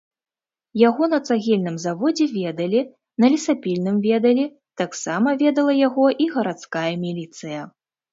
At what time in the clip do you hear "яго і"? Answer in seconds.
5.87-6.27